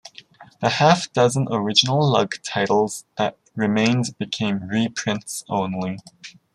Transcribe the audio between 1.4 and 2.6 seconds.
original Lug